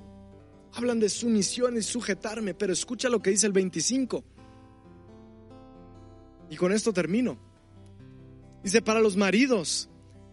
[0.71, 4.23] hablan de sumisión y sujetarme, pero escucha lo que dice el 25.
[6.51, 7.37] Y con esto termino.
[8.63, 9.89] Dice, para los maridos,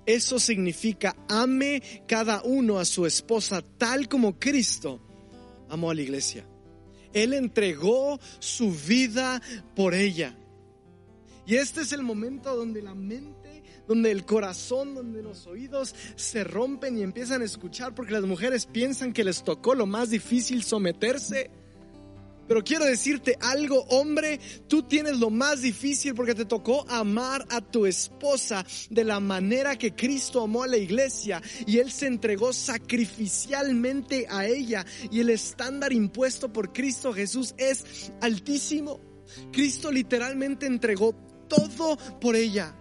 [0.07, 5.03] eso significa ame cada uno a su esposa tal como Cristo
[5.69, 6.47] amó a la iglesia.
[7.13, 9.41] Él entregó su vida
[9.75, 10.37] por ella.
[11.47, 16.43] Y este es el momento donde la mente, donde el corazón, donde los oídos se
[16.45, 20.65] rompen y empiezan a escuchar porque las mujeres piensan que les tocó lo más difícil
[20.65, 21.51] someterse
[22.49, 27.61] pero quiero decirte algo, hombre, tú tienes lo más difícil porque te tocó amar a
[27.61, 32.53] tu esposa de la manera que Cristo amó a la iglesia y Él se entregó
[32.53, 39.01] sacrificialmente a ella y el estándar impuesto por Cristo Jesús es altísimo.
[39.53, 41.15] Cristo literalmente entregó
[41.49, 42.75] todo por ella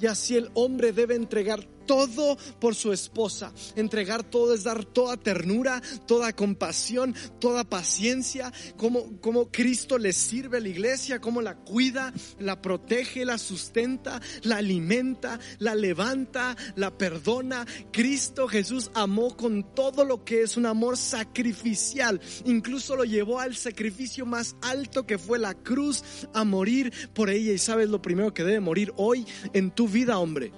[0.00, 3.52] y así el hombre debe entregar todo por su esposa.
[3.74, 10.58] Entregar todo es dar toda ternura, toda compasión, toda paciencia, como, como Cristo le sirve
[10.58, 16.96] a la iglesia, como la cuida, la protege, la sustenta, la alimenta, la levanta, la
[16.96, 17.66] perdona.
[17.90, 22.20] Cristo Jesús amó con todo lo que es un amor sacrificial.
[22.44, 27.52] Incluso lo llevó al sacrificio más alto que fue la cruz a morir por ella.
[27.52, 30.52] Y sabes lo primero que debe morir hoy en tu vida, hombre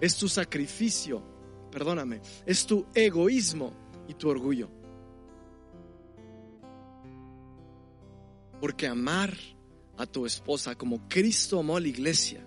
[0.00, 1.22] es tu sacrificio,
[1.70, 3.72] perdóname, es tu egoísmo
[4.06, 4.68] y tu orgullo.
[8.60, 9.36] Porque amar
[9.96, 12.44] a tu esposa como Cristo amó a la iglesia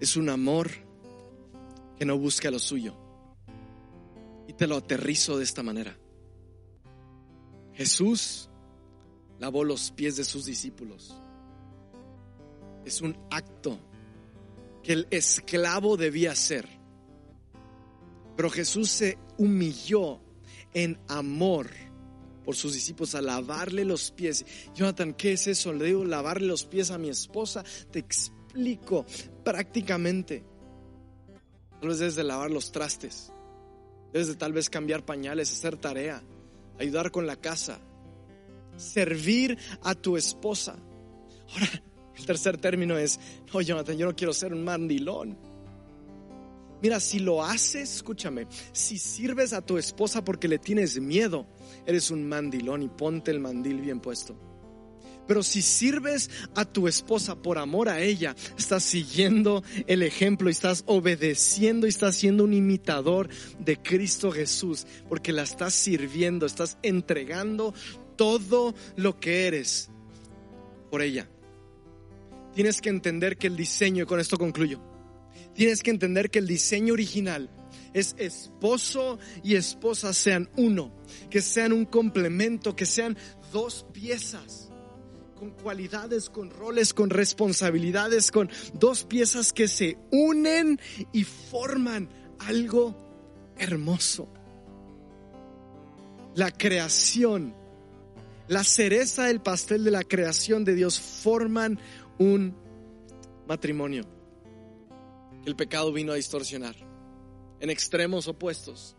[0.00, 0.70] es un amor
[1.96, 2.94] que no busca lo suyo.
[4.46, 5.98] Y te lo aterrizo de esta manera.
[7.74, 8.48] Jesús
[9.38, 11.14] lavó los pies de sus discípulos.
[12.84, 13.78] Es un acto
[14.88, 16.66] que el esclavo debía ser.
[18.34, 20.18] Pero Jesús se humilló
[20.72, 21.68] en amor
[22.42, 24.46] por sus discípulos a lavarle los pies.
[24.74, 25.74] Jonathan, ¿qué es eso?
[25.74, 27.62] Le digo lavarle los pies a mi esposa.
[27.90, 29.04] Te explico
[29.44, 30.42] prácticamente.
[31.80, 33.30] Tal vez debes de lavar los trastes.
[34.14, 36.22] Debes de tal vez cambiar pañales, hacer tarea,
[36.78, 37.78] ayudar con la casa,
[38.78, 40.78] servir a tu esposa.
[41.50, 41.82] Ahora,
[42.18, 43.18] el tercer término es,
[43.52, 45.36] no, Jonathan, yo no quiero ser un mandilón.
[46.80, 51.46] Mira, si lo haces, escúchame, si sirves a tu esposa porque le tienes miedo,
[51.86, 54.36] eres un mandilón y ponte el mandil bien puesto.
[55.26, 60.52] Pero si sirves a tu esposa por amor a ella, estás siguiendo el ejemplo y
[60.52, 63.28] estás obedeciendo y estás siendo un imitador
[63.58, 67.74] de Cristo Jesús, porque la estás sirviendo, estás entregando
[68.16, 69.90] todo lo que eres
[70.90, 71.28] por ella
[72.58, 74.80] tienes que entender que el diseño, y con esto concluyo,
[75.54, 77.48] tienes que entender que el diseño original
[77.94, 80.92] es esposo y esposa sean uno,
[81.30, 83.16] que sean un complemento, que sean
[83.52, 84.70] dos piezas
[85.36, 90.80] con cualidades, con roles, con responsabilidades, con dos piezas que se unen
[91.12, 92.08] y forman
[92.40, 94.28] algo hermoso.
[96.34, 97.54] La creación,
[98.48, 101.78] la cereza del pastel de la creación de Dios forman
[102.18, 102.54] un
[103.46, 104.04] matrimonio
[105.42, 106.76] que el pecado vino a distorsionar
[107.60, 108.96] en extremos opuestos,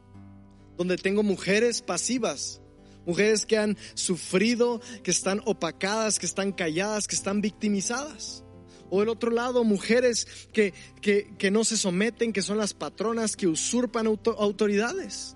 [0.77, 2.62] donde tengo mujeres pasivas,
[3.05, 8.43] mujeres que han sufrido, que están opacadas, que están calladas, que están victimizadas.
[8.89, 13.47] O del otro lado, mujeres que, que, no se someten, que son las patronas, que
[13.47, 15.36] usurpan autoridades.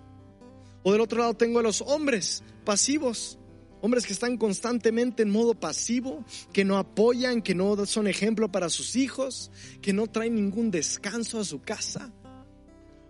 [0.82, 3.38] O del otro lado tengo a los hombres pasivos,
[3.84, 8.70] Hombres que están constantemente en modo pasivo, que no apoyan, que no son ejemplo para
[8.70, 12.10] sus hijos, que no traen ningún descanso a su casa.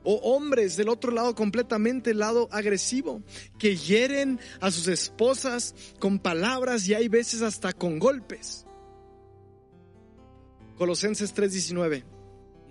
[0.03, 3.21] O hombres del otro lado, completamente el lado agresivo,
[3.59, 8.65] que hieren a sus esposas con palabras y hay veces hasta con golpes.
[10.75, 12.03] Colosenses 3:19.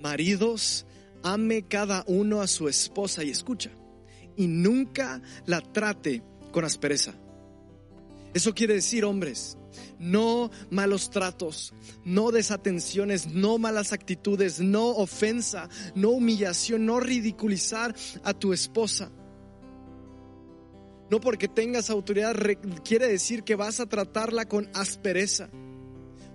[0.00, 0.86] Maridos,
[1.22, 3.70] ame cada uno a su esposa y escucha,
[4.36, 7.14] y nunca la trate con aspereza
[8.34, 9.58] eso quiere decir, hombres,
[9.98, 11.74] no malos tratos,
[12.04, 19.10] no desatenciones, no malas actitudes, no ofensa, no humillación, no ridiculizar a tu esposa.
[21.10, 22.34] No porque tengas autoridad
[22.84, 25.50] quiere decir que vas a tratarla con aspereza.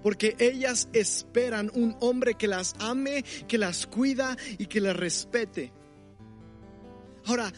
[0.04, 5.74] Porque ellas esperan un hombre que las ame, que las cuida y que las respete.
[7.26, 7.52] Ahora,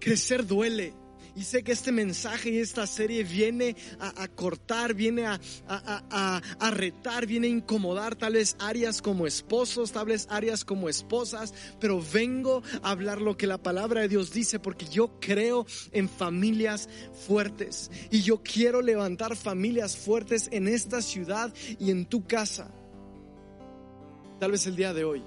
[0.00, 0.94] crecer duele.
[1.34, 7.26] Y sé que este mensaje y esta serie viene a, cortar, viene a, a, retar,
[7.26, 12.62] viene a incomodar tal vez áreas como esposos, tal vez áreas como esposas, pero vengo
[12.82, 16.88] a hablar lo que la palabra de Dios dice porque yo creo en familias
[17.26, 22.70] fuertes y yo quiero levantar familias fuertes en esta ciudad y en tu casa.
[24.38, 25.22] Tal vez el día de hoy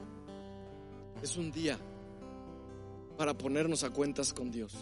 [1.24, 1.80] es un día
[3.18, 4.76] para ponernos a cuentas con Dios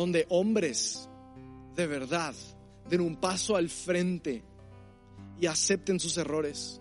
[0.00, 1.10] donde hombres
[1.76, 2.34] de verdad
[2.88, 4.42] den un paso al frente
[5.38, 6.80] y acepten sus errores,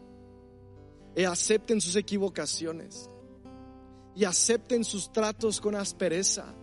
[1.17, 3.09] y acepten sus equivocaciones,
[4.15, 6.55] y acepten sus tratos con aspereza,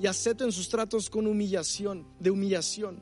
[0.00, 3.00] y acepten sus tratos con humillación, de humillación.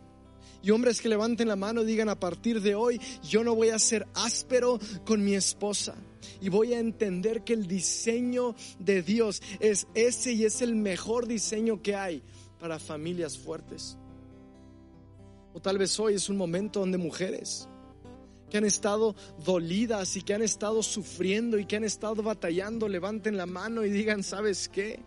[0.62, 3.78] Y hombres que levanten la mano digan a partir de hoy, yo no voy a
[3.78, 5.94] ser áspero con mi esposa.
[6.42, 11.26] Y voy a entender que el diseño de Dios es ese y es el mejor
[11.26, 12.22] diseño que hay
[12.58, 13.96] para familias fuertes.
[15.54, 17.68] O tal vez hoy es un momento donde mujeres
[18.50, 23.36] que han estado dolidas y que han estado sufriendo y que han estado batallando, levanten
[23.36, 25.00] la mano y digan, ¿sabes qué?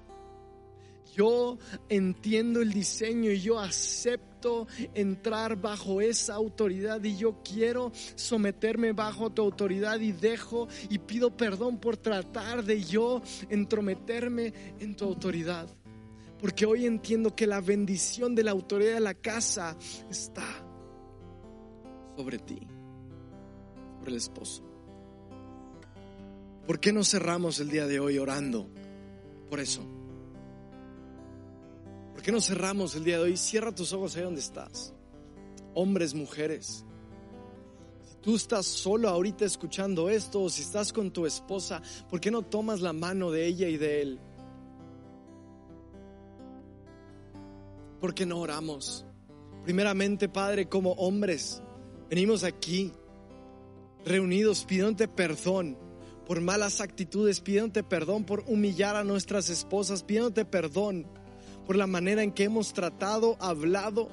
[1.16, 1.58] Yo
[1.90, 9.30] entiendo el diseño y yo acepto entrar bajo esa autoridad y yo quiero someterme bajo
[9.30, 15.68] tu autoridad y dejo y pido perdón por tratar de yo entrometerme en tu autoridad.
[16.42, 19.78] Porque hoy entiendo que la bendición de la autoridad de la casa
[20.10, 20.44] está
[22.18, 22.60] sobre ti,
[24.00, 24.64] sobre el esposo.
[26.66, 28.68] ¿Por qué no cerramos el día de hoy orando
[29.50, 29.84] por eso?
[32.14, 33.38] ¿Por qué no cerramos el día de hoy?
[33.38, 34.94] Cierra tus ojos ahí donde estás.
[35.76, 36.86] Hombres, mujeres.
[38.10, 42.32] Si tú estás solo ahorita escuchando esto o si estás con tu esposa, ¿por qué
[42.32, 44.20] no tomas la mano de ella y de él?
[48.02, 49.06] ¿Por qué no oramos?
[49.64, 51.62] Primeramente, Padre, como hombres,
[52.10, 52.92] venimos aquí
[54.04, 55.78] reunidos pidiéndote perdón
[56.26, 61.06] por malas actitudes, pidiéndote perdón por humillar a nuestras esposas, pidiéndote perdón
[61.66, 64.10] por la manera en que hemos tratado, hablado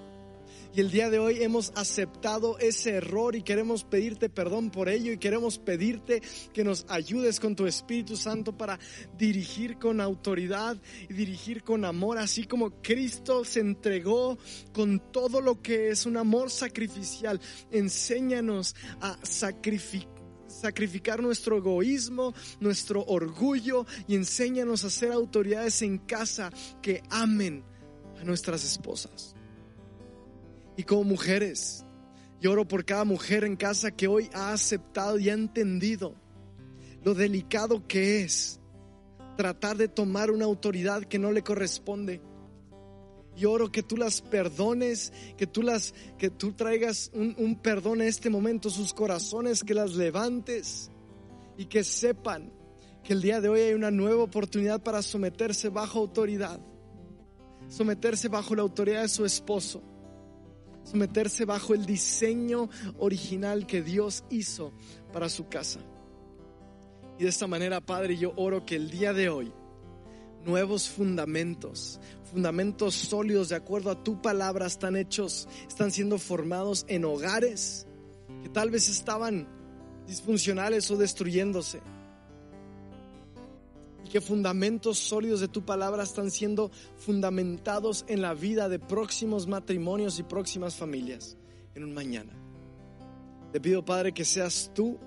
[0.75, 5.13] y el día de hoy hemos aceptado ese error y queremos pedirte perdón por ello
[5.13, 8.79] y queremos pedirte que nos ayudes con tu Espíritu Santo para
[9.17, 10.77] dirigir con autoridad
[11.09, 14.39] y dirigir con amor, así como Cristo se entregó
[14.73, 17.41] con todo lo que es un amor sacrificial.
[17.71, 26.51] Enséñanos a sacrificar nuestro egoísmo, nuestro orgullo y enséñanos a ser autoridades en casa
[26.83, 27.65] que amen
[28.21, 29.38] a nuestras esposas.
[30.79, 31.85] Y como mujeres,
[32.41, 36.15] lloro por cada mujer en casa que hoy ha aceptado y ha entendido
[37.03, 38.61] lo delicado que es
[39.37, 42.21] tratar de tomar una autoridad que no le corresponde.
[43.37, 48.07] Y oro que tú las perdones, que tú las, que tú traigas un, perdón en
[48.07, 50.93] este momento, sus corazones, que las levantes
[51.57, 52.53] y que sepan
[53.03, 56.61] que el día de hoy hay una nueva oportunidad para someterse bajo autoridad,
[57.67, 59.83] someterse bajo la autoridad de su esposo
[60.91, 62.69] someterse bajo el diseño
[62.99, 64.73] original que Dios hizo
[65.13, 65.81] para su casa.
[67.19, 69.53] Y de esta manera, Padre, yo oro que el día de hoy
[70.47, 77.05] nuevos fundamentos, fundamentos sólidos de acuerdo a tu palabra están hechos, están siendo formados en
[77.05, 77.87] hogares
[78.43, 79.47] que tal vez estaban
[80.07, 81.81] disfuncionales o destruyéndose
[84.09, 90.19] que fundamentos sólidos de tu palabra están siendo fundamentados en la vida de próximos matrimonios
[90.19, 91.37] y próximas familias
[91.75, 92.33] en un mañana.
[93.53, 94.99] Te pido, Padre, que seas tú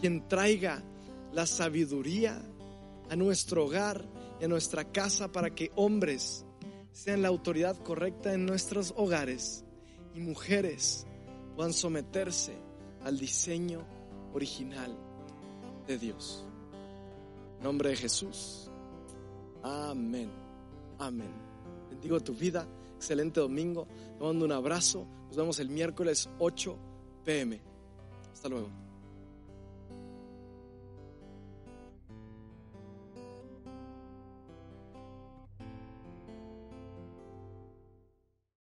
[0.00, 0.82] quien traiga
[1.32, 2.40] la sabiduría
[3.08, 4.04] a nuestro hogar
[4.40, 6.44] y a nuestra casa para que hombres
[6.92, 9.64] sean la autoridad correcta en nuestros hogares
[10.14, 11.06] y mujeres
[11.56, 12.54] puedan someterse
[13.04, 13.86] al diseño
[14.32, 14.96] original
[15.86, 16.44] de Dios
[17.60, 18.70] nombre de Jesús.
[19.62, 20.30] Amén.
[20.98, 21.32] Amén.
[21.90, 22.66] Bendigo tu vida.
[22.96, 23.86] Excelente domingo.
[24.18, 25.06] Te mando un abrazo.
[25.28, 26.76] Nos vemos el miércoles 8
[27.24, 27.60] pm.
[28.32, 28.89] Hasta luego.